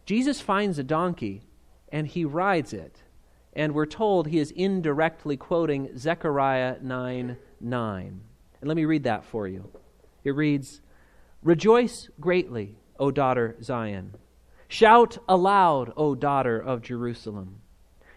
Jesus 0.06 0.40
finds 0.40 0.78
a 0.78 0.84
donkey 0.84 1.42
and 1.90 2.06
he 2.06 2.24
rides 2.24 2.72
it. 2.72 3.02
And 3.52 3.74
we're 3.74 3.86
told 3.86 4.28
he 4.28 4.38
is 4.38 4.52
indirectly 4.52 5.36
quoting 5.36 5.98
Zechariah 5.98 6.76
9 6.80 7.36
9. 7.60 8.20
And 8.60 8.68
let 8.68 8.76
me 8.76 8.84
read 8.84 9.04
that 9.04 9.24
for 9.24 9.48
you. 9.48 9.68
It 10.22 10.30
reads 10.30 10.80
Rejoice 11.42 12.10
greatly, 12.20 12.76
O 12.98 13.10
daughter 13.10 13.56
Zion. 13.62 14.14
Shout 14.68 15.16
aloud, 15.26 15.90
O 15.96 16.14
daughter 16.14 16.58
of 16.58 16.82
Jerusalem. 16.82 17.62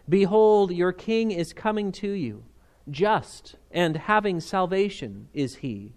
Behold, 0.10 0.74
your 0.74 0.92
king 0.92 1.32
is 1.32 1.54
coming 1.54 1.94
to 1.94 2.10
you. 2.12 2.44
Just 2.90 3.56
and 3.72 3.96
having 3.96 4.42
salvation 4.42 5.30
is 5.34 5.56
he, 5.56 5.94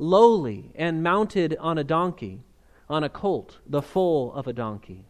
lowly 0.00 0.72
and 0.74 1.00
mounted 1.00 1.56
on 1.60 1.78
a 1.78 1.84
donkey, 1.84 2.42
on 2.90 3.04
a 3.04 3.08
colt, 3.08 3.58
the 3.64 3.80
foal 3.80 4.32
of 4.32 4.48
a 4.48 4.52
donkey. 4.52 5.04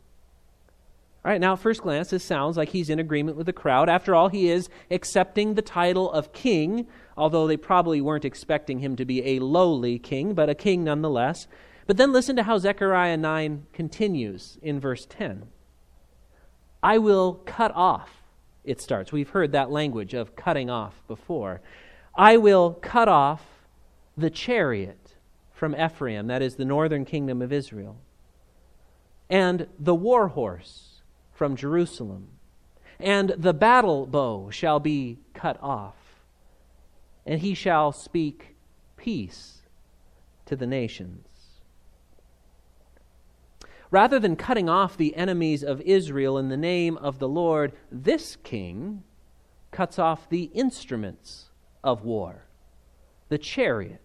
All 1.25 1.31
right, 1.31 1.41
now 1.41 1.55
at 1.55 1.59
first 1.59 1.81
glance, 1.81 2.11
this 2.11 2.23
sounds 2.23 2.59
like 2.59 2.69
he's 2.69 2.91
in 2.91 2.99
agreement 2.99 3.39
with 3.39 3.47
the 3.47 3.53
crowd. 3.55 3.89
After 3.89 4.15
all, 4.15 4.29
he 4.29 4.51
is 4.51 4.69
accepting 4.91 5.55
the 5.55 5.63
title 5.63 6.13
of 6.13 6.35
king, 6.35 6.87
although 7.17 7.47
they 7.47 7.57
probably 7.57 8.03
weren't 8.03 8.27
expecting 8.27 8.81
him 8.81 8.95
to 8.97 9.07
be 9.07 9.25
a 9.25 9.39
lowly 9.39 9.99
king, 9.99 10.35
but 10.35 10.51
a 10.51 10.55
king 10.55 10.85
nonetheless. 10.85 11.47
But 11.87 11.97
then 11.97 12.13
listen 12.13 12.37
to 12.37 12.43
how 12.43 12.59
Zechariah 12.59 13.17
9 13.17 13.67
continues 13.73 14.59
in 14.61 14.79
verse 14.79 15.07
10. 15.07 15.47
I 16.83 16.99
will 16.99 17.41
cut 17.47 17.73
off, 17.75 18.23
it 18.63 18.83
starts. 18.83 19.11
We've 19.11 19.31
heard 19.31 19.53
that 19.53 19.71
language 19.71 20.13
of 20.13 20.37
cutting 20.37 20.69
off 20.69 21.03
before. 21.09 21.63
I 22.15 22.37
will 22.37 22.75
cut 22.75 23.09
off 23.09 23.43
the 24.15 24.29
chariot 24.29 25.15
from 25.55 25.75
Ephraim, 25.75 26.27
that 26.27 26.43
is 26.43 26.57
the 26.57 26.67
northern 26.67 27.07
kingdom 27.07 27.41
of 27.41 27.51
Israel, 27.51 27.97
and 29.31 29.69
the 29.79 29.95
war 29.95 30.29
horse 30.29 30.94
from 31.35 31.57
Jerusalem, 31.57 32.29
and 32.99 33.35
the 33.37 33.53
battle 33.53 34.07
bow 34.07 34.51
shall 34.51 34.81
be 34.81 35.19
cut 35.35 35.59
off, 35.61 35.97
and 37.27 37.41
he 37.41 37.55
shall 37.55 37.93
speak 37.93 38.57
peace 38.97 39.63
to 40.47 40.57
the 40.57 40.67
nations. 40.67 41.27
Rather 43.91 44.19
than 44.19 44.35
cutting 44.35 44.69
off 44.69 44.97
the 44.97 45.15
enemies 45.15 45.63
of 45.63 45.81
Israel 45.83 46.39
in 46.39 46.49
the 46.49 46.57
name 46.57 46.97
of 46.97 47.19
the 47.19 47.29
Lord, 47.29 47.73
this 47.93 48.37
king 48.37 49.05
cuts 49.71 49.99
off 49.99 50.29
the 50.29 50.45
instruments 50.55 51.51
of 51.83 52.05
war 52.05 52.47
the 53.29 53.39
chariot, 53.39 54.01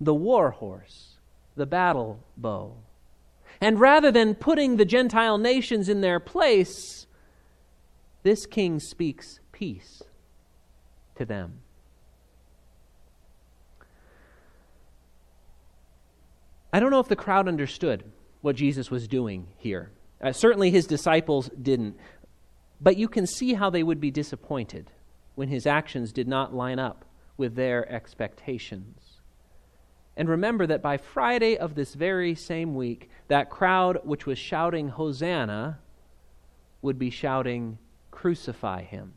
the 0.00 0.14
war 0.14 0.50
horse, 0.50 1.18
the 1.56 1.64
battle 1.66 2.24
bow. 2.36 2.76
And 3.60 3.80
rather 3.80 4.10
than 4.10 4.34
putting 4.34 4.76
the 4.76 4.84
Gentile 4.84 5.38
nations 5.38 5.88
in 5.88 6.00
their 6.00 6.20
place, 6.20 7.06
this 8.22 8.46
king 8.46 8.78
speaks 8.78 9.40
peace 9.52 10.02
to 11.16 11.24
them. 11.24 11.60
I 16.72 16.80
don't 16.80 16.90
know 16.90 17.00
if 17.00 17.08
the 17.08 17.16
crowd 17.16 17.48
understood 17.48 18.04
what 18.42 18.54
Jesus 18.54 18.90
was 18.90 19.08
doing 19.08 19.48
here. 19.56 19.90
Uh, 20.20 20.32
certainly 20.32 20.70
his 20.70 20.86
disciples 20.86 21.50
didn't. 21.60 21.96
But 22.80 22.96
you 22.96 23.08
can 23.08 23.26
see 23.26 23.54
how 23.54 23.70
they 23.70 23.82
would 23.82 24.00
be 24.00 24.10
disappointed 24.10 24.90
when 25.34 25.48
his 25.48 25.66
actions 25.66 26.12
did 26.12 26.28
not 26.28 26.54
line 26.54 26.78
up 26.78 27.04
with 27.36 27.54
their 27.54 27.90
expectations. 27.90 29.07
And 30.18 30.28
remember 30.28 30.66
that 30.66 30.82
by 30.82 30.96
Friday 30.96 31.56
of 31.56 31.76
this 31.76 31.94
very 31.94 32.34
same 32.34 32.74
week, 32.74 33.08
that 33.28 33.50
crowd 33.50 34.00
which 34.02 34.26
was 34.26 34.36
shouting, 34.36 34.88
Hosanna, 34.88 35.78
would 36.82 36.98
be 36.98 37.08
shouting, 37.08 37.78
Crucify 38.10 38.82
him. 38.82 39.12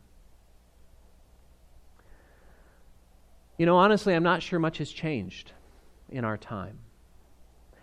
You 3.57 3.65
know, 3.65 3.77
honestly, 3.77 4.13
I'm 4.13 4.21
not 4.21 4.43
sure 4.43 4.59
much 4.59 4.77
has 4.77 4.91
changed 4.91 5.53
in 6.07 6.23
our 6.23 6.37
time. 6.37 6.77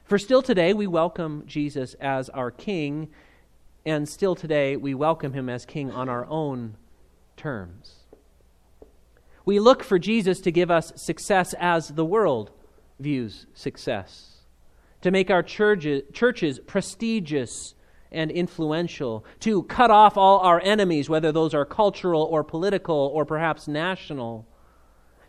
For 0.04 0.16
still 0.16 0.40
today, 0.40 0.72
we 0.72 0.86
welcome 0.86 1.42
Jesus 1.44 1.94
as 1.94 2.28
our 2.28 2.52
King, 2.52 3.08
and 3.84 4.08
still 4.08 4.36
today, 4.36 4.76
we 4.76 4.94
welcome 4.94 5.32
him 5.32 5.48
as 5.48 5.66
King 5.66 5.90
on 5.90 6.08
our 6.08 6.24
own 6.26 6.76
terms. 7.36 7.96
We 9.44 9.58
look 9.58 9.82
for 9.82 9.98
Jesus 9.98 10.40
to 10.42 10.52
give 10.52 10.70
us 10.70 10.92
success 10.94 11.52
as 11.58 11.88
the 11.88 12.04
world 12.04 12.52
views 12.98 13.46
success, 13.54 14.42
to 15.02 15.10
make 15.10 15.30
our 15.30 15.42
churches, 15.42 16.02
churches 16.12 16.58
prestigious 16.60 17.74
and 18.10 18.30
influential, 18.30 19.24
to 19.40 19.62
cut 19.64 19.90
off 19.90 20.16
all 20.16 20.38
our 20.40 20.60
enemies, 20.60 21.08
whether 21.08 21.30
those 21.30 21.54
are 21.54 21.64
cultural 21.64 22.22
or 22.22 22.42
political 22.42 23.10
or 23.14 23.24
perhaps 23.24 23.68
national, 23.68 24.46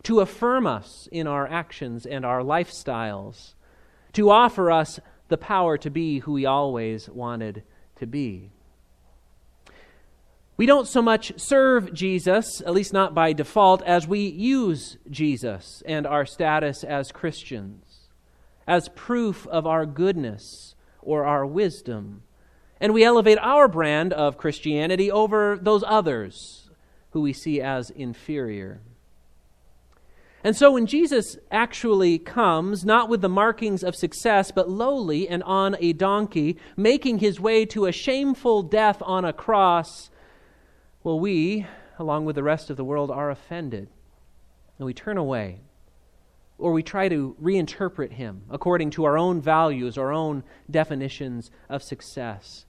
to 0.02 0.20
affirm 0.20 0.66
us 0.66 1.08
in 1.12 1.26
our 1.26 1.46
actions 1.46 2.06
and 2.06 2.24
our 2.24 2.40
lifestyles 2.40 3.54
to 4.12 4.30
offer 4.30 4.70
us 4.70 5.00
the 5.28 5.38
power 5.38 5.78
to 5.78 5.90
be 5.90 6.20
who 6.20 6.32
we 6.32 6.46
always 6.46 7.08
wanted 7.08 7.62
to 7.96 8.06
be. 8.06 8.50
We 10.60 10.66
don't 10.66 10.86
so 10.86 11.00
much 11.00 11.32
serve 11.40 11.90
Jesus, 11.94 12.60
at 12.60 12.74
least 12.74 12.92
not 12.92 13.14
by 13.14 13.32
default, 13.32 13.82
as 13.84 14.06
we 14.06 14.26
use 14.26 14.98
Jesus 15.10 15.82
and 15.86 16.06
our 16.06 16.26
status 16.26 16.84
as 16.84 17.12
Christians, 17.12 18.10
as 18.66 18.90
proof 18.90 19.46
of 19.46 19.66
our 19.66 19.86
goodness 19.86 20.74
or 21.00 21.24
our 21.24 21.46
wisdom. 21.46 22.24
And 22.78 22.92
we 22.92 23.04
elevate 23.04 23.38
our 23.38 23.68
brand 23.68 24.12
of 24.12 24.36
Christianity 24.36 25.10
over 25.10 25.58
those 25.58 25.82
others 25.86 26.68
who 27.12 27.22
we 27.22 27.32
see 27.32 27.62
as 27.62 27.88
inferior. 27.88 28.82
And 30.44 30.54
so 30.54 30.72
when 30.72 30.84
Jesus 30.84 31.38
actually 31.50 32.18
comes, 32.18 32.84
not 32.84 33.08
with 33.08 33.22
the 33.22 33.30
markings 33.30 33.82
of 33.82 33.96
success, 33.96 34.50
but 34.50 34.68
lowly 34.68 35.26
and 35.26 35.42
on 35.44 35.74
a 35.80 35.94
donkey, 35.94 36.58
making 36.76 37.20
his 37.20 37.40
way 37.40 37.64
to 37.64 37.86
a 37.86 37.92
shameful 37.92 38.62
death 38.62 39.00
on 39.00 39.24
a 39.24 39.32
cross, 39.32 40.09
well, 41.02 41.18
we, 41.18 41.66
along 41.98 42.26
with 42.26 42.36
the 42.36 42.42
rest 42.42 42.68
of 42.68 42.76
the 42.76 42.84
world, 42.84 43.10
are 43.10 43.30
offended. 43.30 43.88
And 44.78 44.86
we 44.86 44.92
turn 44.92 45.16
away. 45.16 45.60
Or 46.58 46.72
we 46.72 46.82
try 46.82 47.08
to 47.08 47.36
reinterpret 47.40 48.12
him 48.12 48.42
according 48.50 48.90
to 48.90 49.04
our 49.04 49.16
own 49.16 49.40
values, 49.40 49.96
our 49.96 50.12
own 50.12 50.44
definitions 50.70 51.50
of 51.70 51.82
success. 51.82 52.66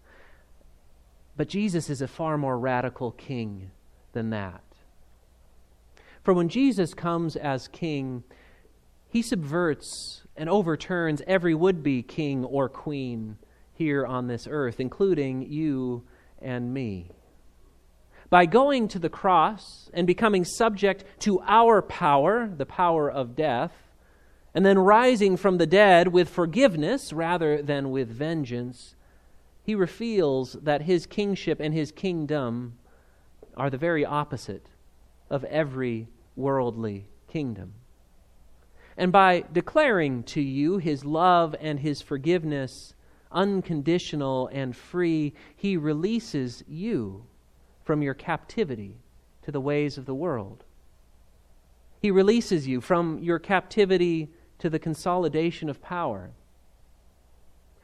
But 1.36 1.50
Jesus 1.50 1.90
is 1.90 2.02
a 2.02 2.08
far 2.08 2.38
more 2.38 2.58
radical 2.58 3.12
king 3.12 3.72
than 4.14 4.30
that. 4.30 4.64
For 6.24 6.34
when 6.34 6.48
Jesus 6.48 6.94
comes 6.94 7.36
as 7.36 7.68
king, 7.68 8.24
he 9.10 9.22
subverts 9.22 10.22
and 10.38 10.50
overturns 10.50 11.22
every 11.28 11.54
would 11.54 11.84
be 11.84 12.02
king 12.02 12.46
or 12.46 12.70
queen 12.70 13.38
here 13.74 14.06
on 14.06 14.28
this 14.28 14.48
earth, 14.50 14.80
including 14.80 15.52
you 15.52 16.04
and 16.42 16.74
me 16.74 17.12
by 18.32 18.46
going 18.46 18.88
to 18.88 18.98
the 18.98 19.10
cross 19.10 19.90
and 19.94 20.08
becoming 20.08 20.46
subject 20.46 21.04
to 21.20 21.42
our 21.42 21.82
power, 21.82 22.48
the 22.48 22.66
power 22.66 23.12
of 23.12 23.36
death, 23.36 23.74
and 24.56 24.66
then 24.66 24.80
rising 24.80 25.36
from 25.36 25.58
the 25.58 25.68
dead 25.68 26.08
with 26.08 26.30
forgiveness 26.30 27.12
rather 27.12 27.62
than 27.62 27.92
with 27.92 28.10
vengeance, 28.10 28.96
he 29.64 29.76
reveals 29.76 30.54
that 30.54 30.84
his 30.84 31.06
kingship 31.06 31.60
and 31.60 31.74
his 31.74 31.92
kingdom 31.92 32.78
are 33.58 33.70
the 33.70 33.78
very 33.78 34.06
opposite 34.06 34.66
of 35.30 35.44
every 35.44 36.08
worldly 36.38 37.10
kingdom. 37.28 37.74
And 38.96 39.12
by 39.12 39.44
declaring 39.52 40.24
to 40.24 40.42
you 40.42 40.78
his 40.78 41.04
love 41.04 41.54
and 41.60 41.82
his 41.82 42.02
forgiveness, 42.02 42.94
unconditional 43.30 44.50
and 44.54 44.76
free, 44.76 45.34
he 45.58 45.76
releases 45.76 46.64
you 46.66 47.26
from 47.92 48.02
your 48.02 48.14
captivity 48.14 48.96
to 49.42 49.52
the 49.52 49.60
ways 49.60 49.98
of 49.98 50.06
the 50.06 50.16
world. 50.16 50.64
He 52.00 52.10
releases 52.10 52.66
you 52.66 52.80
from 52.80 53.20
your 53.20 53.38
captivity 53.38 54.30
to 54.60 54.70
the 54.70 54.80
consolidation 54.80 55.70
of 55.70 55.82
power. 55.82 56.32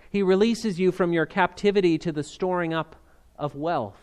He 0.09 0.23
releases 0.23 0.79
you 0.79 0.93
from 0.93 1.11
your 1.11 1.25
captivity 1.25 1.97
to 1.97 2.13
the 2.13 2.23
storing 2.23 2.73
up 2.73 2.95
of 3.37 3.53
wealth. 3.53 3.99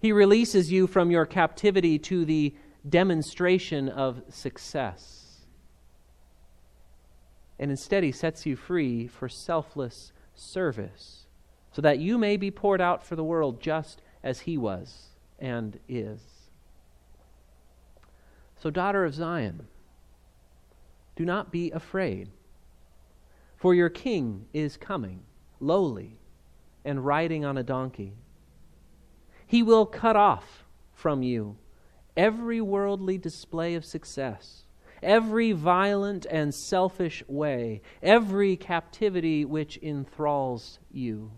He 0.00 0.10
releases 0.10 0.72
you 0.72 0.88
from 0.88 1.12
your 1.12 1.24
captivity 1.24 1.96
to 2.00 2.24
the 2.24 2.52
demonstration 2.88 3.88
of 3.88 4.22
success. 4.28 5.36
And 7.60 7.70
instead, 7.70 8.02
He 8.02 8.10
sets 8.10 8.44
you 8.44 8.56
free 8.56 9.06
for 9.06 9.28
selfless 9.28 10.10
service 10.34 11.26
so 11.70 11.80
that 11.82 12.00
you 12.00 12.18
may 12.18 12.36
be 12.36 12.50
poured 12.50 12.80
out 12.80 13.06
for 13.06 13.14
the 13.14 13.22
world 13.22 13.60
just 13.60 14.02
as 14.28 14.40
he 14.40 14.58
was 14.58 15.06
and 15.38 15.80
is. 15.88 16.20
So, 18.58 18.68
daughter 18.68 19.06
of 19.06 19.14
Zion, 19.14 19.66
do 21.16 21.24
not 21.24 21.50
be 21.50 21.70
afraid, 21.70 22.28
for 23.56 23.74
your 23.74 23.88
king 23.88 24.44
is 24.52 24.76
coming, 24.76 25.22
lowly 25.60 26.18
and 26.84 27.06
riding 27.06 27.46
on 27.46 27.56
a 27.56 27.62
donkey. 27.62 28.12
He 29.46 29.62
will 29.62 29.86
cut 29.86 30.14
off 30.14 30.66
from 30.92 31.22
you 31.22 31.56
every 32.14 32.60
worldly 32.60 33.16
display 33.16 33.74
of 33.76 33.84
success, 33.86 34.64
every 35.02 35.52
violent 35.52 36.26
and 36.30 36.54
selfish 36.54 37.22
way, 37.28 37.80
every 38.02 38.56
captivity 38.56 39.46
which 39.46 39.78
enthralls 39.78 40.80
you. 40.92 41.30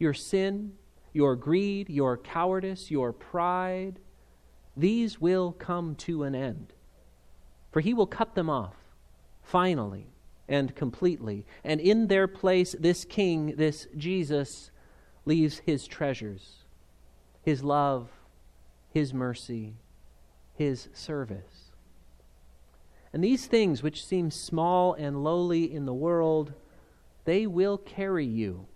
Your 0.00 0.14
sin 0.14 0.72
your 1.12 1.36
greed, 1.36 1.88
your 1.88 2.16
cowardice, 2.16 2.90
your 2.90 3.12
pride, 3.12 3.98
these 4.76 5.20
will 5.20 5.52
come 5.52 5.94
to 5.96 6.22
an 6.22 6.34
end. 6.34 6.72
For 7.72 7.80
he 7.80 7.94
will 7.94 8.06
cut 8.06 8.34
them 8.34 8.48
off, 8.48 8.76
finally 9.42 10.08
and 10.48 10.74
completely. 10.74 11.44
And 11.62 11.80
in 11.80 12.06
their 12.06 12.26
place, 12.26 12.74
this 12.78 13.04
king, 13.04 13.54
this 13.56 13.86
Jesus, 13.96 14.70
leaves 15.24 15.58
his 15.58 15.86
treasures, 15.86 16.64
his 17.42 17.62
love, 17.62 18.08
his 18.90 19.12
mercy, 19.12 19.74
his 20.54 20.88
service. 20.94 21.72
And 23.12 23.22
these 23.22 23.46
things, 23.46 23.82
which 23.82 24.04
seem 24.04 24.30
small 24.30 24.94
and 24.94 25.22
lowly 25.22 25.72
in 25.72 25.84
the 25.86 25.94
world, 25.94 26.52
they 27.24 27.46
will 27.46 27.78
carry 27.78 28.26
you 28.26 28.66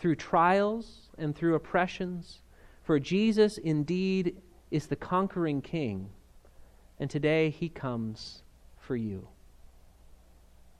through 0.00 0.16
trials 0.16 1.10
and 1.18 1.36
through 1.36 1.54
oppressions. 1.54 2.40
For 2.82 2.98
Jesus 2.98 3.58
indeed 3.58 4.36
is 4.70 4.86
the 4.86 4.96
conquering 4.96 5.60
king, 5.60 6.08
and 6.98 7.08
today 7.08 7.50
he 7.50 7.68
comes 7.68 8.42
for 8.78 8.96
you. 8.96 9.28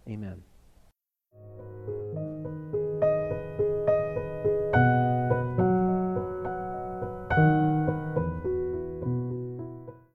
Amen. 0.09 0.43